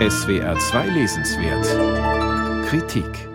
SWR 0.00 0.58
2 0.58 0.88
Lesenswert 0.88 2.66
Kritik 2.66 3.28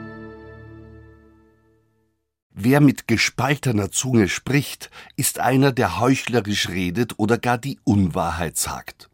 Wer 2.52 2.82
mit 2.82 3.08
gespaltener 3.08 3.92
Zunge 3.92 4.28
spricht, 4.28 4.92
ist 5.16 5.40
einer, 5.40 5.72
der 5.72 6.02
heuchlerisch 6.02 6.68
redet 6.68 7.14
oder 7.18 7.38
gar 7.38 7.58
die 7.58 7.80
Unwahrheit 7.86 8.58
sagt. 8.58 9.10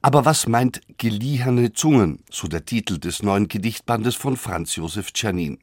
Aber 0.00 0.24
was 0.24 0.46
meint 0.46 0.80
geliehene 0.96 1.74
Zungen, 1.74 2.24
so 2.30 2.48
der 2.48 2.64
Titel 2.64 2.96
des 2.98 3.22
neuen 3.22 3.48
Gedichtbandes 3.48 4.14
von 4.14 4.38
Franz 4.38 4.74
Josef 4.76 5.12
Czernin? 5.12 5.58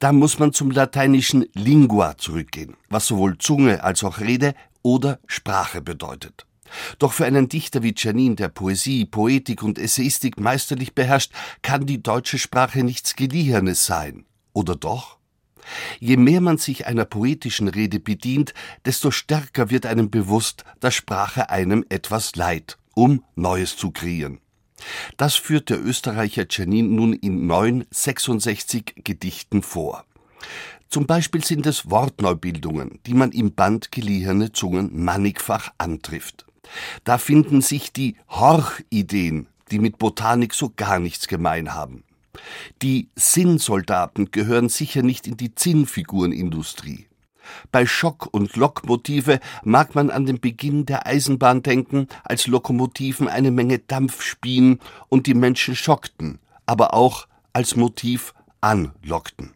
Da 0.00 0.12
muss 0.12 0.38
man 0.38 0.52
zum 0.52 0.70
lateinischen 0.70 1.46
lingua 1.54 2.18
zurückgehen, 2.18 2.76
was 2.90 3.06
sowohl 3.06 3.38
Zunge 3.38 3.82
als 3.82 4.04
auch 4.04 4.20
Rede 4.20 4.52
oder 4.82 5.18
Sprache 5.26 5.80
bedeutet. 5.80 6.44
Doch 6.98 7.12
für 7.12 7.24
einen 7.24 7.48
Dichter 7.48 7.82
wie 7.82 7.94
Czernin, 7.94 8.36
der 8.36 8.48
Poesie, 8.48 9.04
Poetik 9.04 9.62
und 9.62 9.78
Essayistik 9.78 10.40
meisterlich 10.40 10.94
beherrscht, 10.94 11.32
kann 11.62 11.86
die 11.86 12.02
deutsche 12.02 12.38
Sprache 12.38 12.82
nichts 12.82 13.16
Geliehenes 13.16 13.86
sein. 13.86 14.24
Oder 14.52 14.76
doch? 14.76 15.18
Je 16.00 16.16
mehr 16.16 16.40
man 16.40 16.58
sich 16.58 16.86
einer 16.86 17.04
poetischen 17.04 17.68
Rede 17.68 18.00
bedient, 18.00 18.52
desto 18.84 19.10
stärker 19.10 19.70
wird 19.70 19.86
einem 19.86 20.10
bewusst, 20.10 20.64
dass 20.80 20.94
Sprache 20.94 21.50
einem 21.50 21.84
etwas 21.88 22.34
leiht, 22.36 22.78
um 22.94 23.24
Neues 23.36 23.76
zu 23.76 23.90
kreieren. 23.90 24.40
Das 25.16 25.36
führt 25.36 25.70
der 25.70 25.82
Österreicher 25.82 26.48
Czernin 26.48 26.94
nun 26.94 27.12
in 27.12 27.46
neun 27.46 27.84
66 27.90 29.02
Gedichten 29.04 29.62
vor. 29.62 30.04
Zum 30.88 31.06
Beispiel 31.06 31.44
sind 31.44 31.66
es 31.66 31.88
Wortneubildungen, 31.88 32.98
die 33.06 33.14
man 33.14 33.30
im 33.32 33.54
Band 33.54 33.92
Geliehene 33.92 34.52
Zungen 34.52 35.04
mannigfach 35.04 35.72
antrifft. 35.78 36.44
Da 37.04 37.18
finden 37.18 37.60
sich 37.60 37.92
die 37.92 38.16
Horchideen, 38.28 39.46
die 39.70 39.78
mit 39.78 39.98
Botanik 39.98 40.54
so 40.54 40.72
gar 40.74 40.98
nichts 40.98 41.28
gemein 41.28 41.74
haben. 41.74 42.04
Die 42.80 43.08
Sinnsoldaten 43.16 44.30
gehören 44.30 44.68
sicher 44.68 45.02
nicht 45.02 45.26
in 45.26 45.36
die 45.36 45.54
Zinnfigurenindustrie. 45.54 47.06
Bei 47.70 47.86
Schock- 47.86 48.28
und 48.32 48.56
Lokmotive 48.56 49.40
mag 49.64 49.94
man 49.94 50.10
an 50.10 50.26
den 50.26 50.40
Beginn 50.40 50.86
der 50.86 51.06
Eisenbahn 51.06 51.62
denken, 51.62 52.06
als 52.24 52.46
Lokomotiven 52.46 53.28
eine 53.28 53.50
Menge 53.50 53.78
Dampf 53.80 54.22
spien 54.22 54.78
und 55.08 55.26
die 55.26 55.34
Menschen 55.34 55.74
schockten, 55.74 56.38
aber 56.66 56.94
auch 56.94 57.26
als 57.52 57.76
Motiv 57.76 58.32
anlockten. 58.60 59.50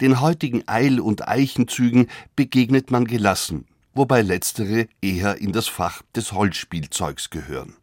Den 0.00 0.20
heutigen 0.20 0.66
Eil- 0.68 1.00
und 1.00 1.26
Eichenzügen 1.26 2.08
begegnet 2.36 2.90
man 2.92 3.04
gelassen, 3.04 3.66
wobei 3.96 4.22
letztere 4.22 4.88
eher 5.00 5.40
in 5.40 5.52
das 5.52 5.68
Fach 5.68 6.02
des 6.14 6.32
Holzspielzeugs 6.32 7.30
gehören. 7.30 7.76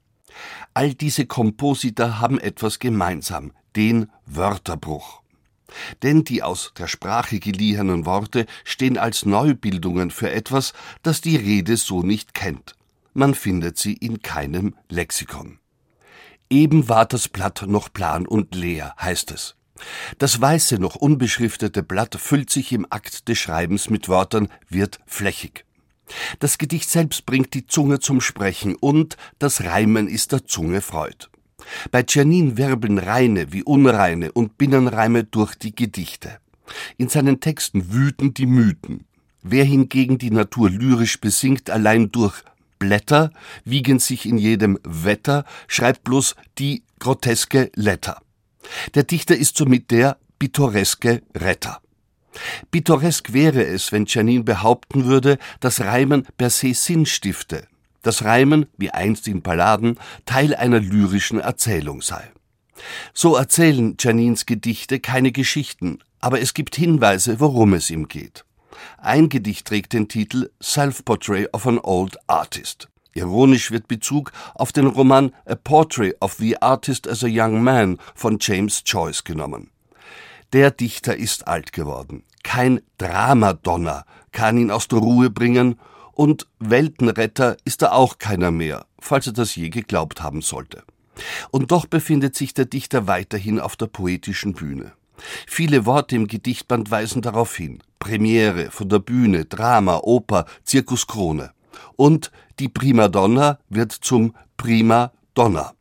All 0.73 0.93
diese 0.93 1.25
Kompositer 1.25 2.19
haben 2.19 2.39
etwas 2.39 2.79
gemeinsam, 2.79 3.51
den 3.75 4.11
Wörterbruch. 4.25 5.21
Denn 6.03 6.23
die 6.23 6.43
aus 6.43 6.73
der 6.77 6.87
Sprache 6.87 7.39
geliehenen 7.39 8.05
Worte 8.05 8.45
stehen 8.63 8.97
als 8.97 9.25
Neubildungen 9.25 10.11
für 10.11 10.31
etwas, 10.31 10.73
das 11.01 11.21
die 11.21 11.35
Rede 11.35 11.77
so 11.77 12.03
nicht 12.03 12.33
kennt. 12.33 12.75
Man 13.13 13.33
findet 13.33 13.77
sie 13.77 13.93
in 13.93 14.21
keinem 14.21 14.75
Lexikon. 14.89 15.59
Eben 16.49 16.89
war 16.89 17.05
das 17.05 17.27
Blatt 17.27 17.65
noch 17.67 17.91
plan 17.91 18.27
und 18.27 18.53
leer, 18.53 18.95
heißt 18.99 19.31
es. 19.31 19.55
Das 20.19 20.39
weiße, 20.39 20.77
noch 20.77 20.95
unbeschriftete 20.95 21.81
Blatt 21.83 22.15
füllt 22.15 22.49
sich 22.49 22.71
im 22.71 22.85
Akt 22.89 23.27
des 23.27 23.39
Schreibens 23.39 23.89
mit 23.89 24.07
Wörtern, 24.07 24.49
wird 24.69 24.99
flächig. 25.05 25.65
Das 26.39 26.57
Gedicht 26.57 26.89
selbst 26.89 27.25
bringt 27.25 27.53
die 27.53 27.65
Zunge 27.65 27.99
zum 27.99 28.21
Sprechen 28.21 28.75
und 28.75 29.17
das 29.39 29.63
Reimen 29.63 30.07
ist 30.07 30.31
der 30.31 30.45
Zunge 30.45 30.81
Freud. 30.81 31.27
Bei 31.91 32.03
Czernin 32.03 32.57
wirbeln 32.57 32.97
reine 32.97 33.51
wie 33.53 33.63
unreine 33.63 34.31
und 34.31 34.57
Binnenreime 34.57 35.23
durch 35.23 35.55
die 35.55 35.75
Gedichte. 35.75 36.39
In 36.97 37.09
seinen 37.09 37.39
Texten 37.39 37.93
wüten 37.93 38.33
die 38.33 38.45
Mythen. 38.45 39.05
Wer 39.41 39.65
hingegen 39.65 40.17
die 40.17 40.31
Natur 40.31 40.69
lyrisch 40.69 41.19
besingt, 41.19 41.69
allein 41.69 42.11
durch 42.11 42.41
Blätter, 42.79 43.31
wiegen 43.65 43.99
sich 43.99 44.25
in 44.25 44.37
jedem 44.37 44.79
Wetter, 44.83 45.45
schreibt 45.67 46.03
bloß 46.03 46.35
die 46.57 46.83
groteske 46.99 47.71
Letter. 47.75 48.21
Der 48.95 49.03
Dichter 49.03 49.35
ist 49.35 49.57
somit 49.57 49.91
der 49.91 50.17
pittoreske 50.39 51.21
Retter. 51.35 51.82
Pittoresk 52.71 53.33
wäre 53.33 53.63
es, 53.65 53.91
wenn 53.91 54.05
Czernin 54.05 54.45
behaupten 54.45 55.05
würde, 55.05 55.37
dass 55.59 55.81
Reimen 55.81 56.25
per 56.37 56.49
se 56.49 56.73
Sinn 56.73 57.05
stifte, 57.05 57.67
dass 58.01 58.23
Reimen, 58.23 58.65
wie 58.77 58.91
einst 58.91 59.27
in 59.27 59.41
Balladen, 59.41 59.99
Teil 60.25 60.55
einer 60.55 60.79
lyrischen 60.79 61.39
Erzählung 61.39 62.01
sei. 62.01 62.31
So 63.13 63.35
erzählen 63.35 63.97
Czernins 63.97 64.45
Gedichte 64.45 64.99
keine 64.99 65.31
Geschichten, 65.31 65.99
aber 66.19 66.41
es 66.41 66.53
gibt 66.53 66.75
Hinweise, 66.75 67.39
worum 67.39 67.73
es 67.73 67.89
ihm 67.89 68.07
geht. 68.07 68.45
Ein 68.97 69.29
Gedicht 69.29 69.67
trägt 69.67 69.93
den 69.93 70.07
Titel 70.07 70.49
Self-Portrait 70.61 71.53
of 71.53 71.67
an 71.67 71.79
Old 71.79 72.17
Artist. 72.27 72.89
Ironisch 73.13 73.71
wird 73.71 73.87
Bezug 73.87 74.31
auf 74.55 74.71
den 74.71 74.87
Roman 74.87 75.33
A 75.45 75.55
Portrait 75.55 76.15
of 76.19 76.33
the 76.33 76.59
Artist 76.61 77.07
as 77.07 77.23
a 77.23 77.27
Young 77.29 77.63
Man 77.63 77.99
von 78.15 78.37
James 78.41 78.81
Joyce 78.85 79.23
genommen. 79.23 79.69
Der 80.53 80.69
Dichter 80.69 81.17
ist 81.17 81.47
alt 81.47 81.73
geworden. 81.73 82.23
Kein 82.43 82.81
Dramadonner 82.99 84.05
kann 84.31 84.57
ihn 84.57 84.69
aus 84.69 84.87
der 84.87 84.99
Ruhe 84.99 85.31
bringen 85.31 85.79
und 86.11 86.47
Weltenretter 86.59 87.57
ist 87.65 87.81
er 87.81 87.93
auch 87.93 88.19
keiner 88.19 88.51
mehr, 88.51 88.85
falls 88.99 89.25
er 89.25 89.33
das 89.33 89.55
je 89.55 89.69
geglaubt 89.69 90.21
haben 90.21 90.43
sollte. 90.43 90.83
Und 91.49 91.71
doch 91.71 91.87
befindet 91.87 92.35
sich 92.35 92.53
der 92.53 92.65
Dichter 92.65 93.07
weiterhin 93.07 93.59
auf 93.59 93.75
der 93.75 93.87
poetischen 93.87 94.53
Bühne. 94.53 94.93
Viele 95.47 95.87
Worte 95.87 96.15
im 96.15 96.27
Gedichtband 96.27 96.91
weisen 96.91 97.23
darauf 97.23 97.55
hin. 97.55 97.79
Premiere, 97.97 98.69
von 98.69 98.89
der 98.89 98.99
Bühne, 98.99 99.45
Drama, 99.45 100.01
Oper, 100.03 100.45
Zirkus 100.63 101.07
Krone. 101.07 101.51
Und 101.95 102.31
die 102.59 102.69
Primadonna 102.69 103.57
wird 103.69 103.91
zum 103.91 104.35
Prima 104.57 105.13
Donna. 105.33 105.73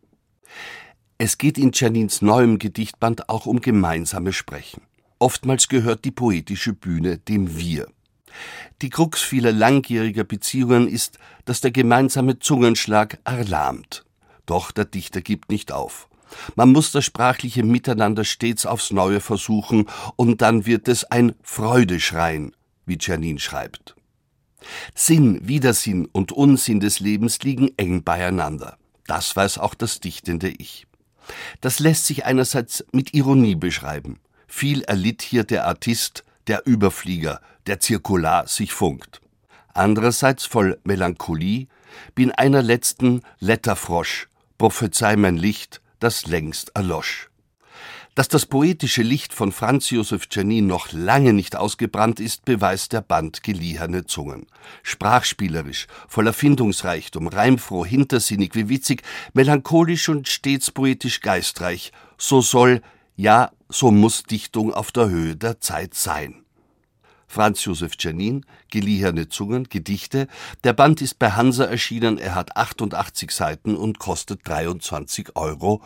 Es 1.24 1.38
geht 1.38 1.56
in 1.56 1.70
Czernins 1.70 2.20
neuem 2.20 2.58
Gedichtband 2.58 3.28
auch 3.28 3.46
um 3.46 3.60
gemeinsames 3.60 4.34
Sprechen. 4.34 4.82
Oftmals 5.20 5.68
gehört 5.68 6.04
die 6.04 6.10
poetische 6.10 6.72
Bühne 6.72 7.18
dem 7.18 7.56
Wir. 7.56 7.86
Die 8.80 8.90
Krux 8.90 9.22
vieler 9.22 9.52
langjähriger 9.52 10.24
Beziehungen 10.24 10.88
ist, 10.88 11.20
dass 11.44 11.60
der 11.60 11.70
gemeinsame 11.70 12.40
Zungenschlag 12.40 13.20
erlahmt. 13.22 14.04
Doch 14.46 14.72
der 14.72 14.84
Dichter 14.84 15.20
gibt 15.20 15.48
nicht 15.48 15.70
auf. 15.70 16.08
Man 16.56 16.72
muss 16.72 16.90
das 16.90 17.04
sprachliche 17.04 17.62
Miteinander 17.62 18.24
stets 18.24 18.66
aufs 18.66 18.90
Neue 18.90 19.20
versuchen, 19.20 19.86
und 20.16 20.42
dann 20.42 20.66
wird 20.66 20.88
es 20.88 21.04
ein 21.04 21.36
Freudeschreien, 21.44 22.50
wie 22.84 22.98
Czernin 22.98 23.38
schreibt. 23.38 23.94
Sinn, 24.96 25.46
Widersinn 25.46 26.06
und 26.06 26.32
Unsinn 26.32 26.80
des 26.80 26.98
Lebens 26.98 27.38
liegen 27.44 27.70
eng 27.76 28.02
beieinander. 28.02 28.76
Das 29.06 29.36
weiß 29.36 29.58
auch 29.58 29.74
das 29.74 30.00
dichtende 30.00 30.48
Ich. 30.48 30.88
Das 31.60 31.78
lässt 31.78 32.06
sich 32.06 32.24
einerseits 32.24 32.84
mit 32.92 33.14
Ironie 33.14 33.54
beschreiben. 33.54 34.18
Viel 34.46 34.82
erlitt 34.82 35.22
hier 35.22 35.44
der 35.44 35.66
Artist, 35.66 36.24
der 36.46 36.66
Überflieger, 36.66 37.40
der 37.66 37.80
Zirkular 37.80 38.46
sich 38.46 38.72
funkt. 38.72 39.20
Andererseits 39.74 40.44
voll 40.44 40.78
Melancholie, 40.84 41.68
bin 42.14 42.30
einer 42.30 42.62
letzten 42.62 43.22
Letterfrosch, 43.38 44.28
prophezei 44.58 45.16
mein 45.16 45.36
Licht, 45.36 45.80
das 46.00 46.26
längst 46.26 46.72
erlosch. 46.74 47.31
Dass 48.14 48.28
das 48.28 48.44
poetische 48.44 49.00
Licht 49.00 49.32
von 49.32 49.52
Franz 49.52 49.88
Josef 49.88 50.28
Czernin 50.28 50.66
noch 50.66 50.92
lange 50.92 51.32
nicht 51.32 51.56
ausgebrannt 51.56 52.20
ist, 52.20 52.44
beweist 52.44 52.92
der 52.92 53.00
Band 53.00 53.42
Geliehene 53.42 54.04
Zungen. 54.04 54.48
Sprachspielerisch, 54.82 55.86
voller 56.08 56.34
Findungsreichtum, 56.34 57.28
reimfroh, 57.28 57.86
hintersinnig 57.86 58.54
wie 58.54 58.68
witzig, 58.68 59.02
melancholisch 59.32 60.10
und 60.10 60.28
stets 60.28 60.70
poetisch 60.70 61.22
geistreich, 61.22 61.90
so 62.18 62.42
soll, 62.42 62.82
ja, 63.16 63.50
so 63.70 63.90
muss 63.90 64.24
Dichtung 64.24 64.74
auf 64.74 64.92
der 64.92 65.08
Höhe 65.08 65.34
der 65.34 65.62
Zeit 65.62 65.94
sein. 65.94 66.44
Franz 67.26 67.64
Josef 67.64 67.96
Czernin, 67.96 68.44
Geliehene 68.70 69.30
Zungen, 69.30 69.70
Gedichte. 69.70 70.28
Der 70.64 70.74
Band 70.74 71.00
ist 71.00 71.18
bei 71.18 71.30
Hansa 71.30 71.64
erschienen, 71.64 72.18
er 72.18 72.34
hat 72.34 72.58
88 72.58 73.30
Seiten 73.30 73.74
und 73.74 73.98
kostet 73.98 74.42
23,50 74.42 75.34
Euro. 75.34 75.80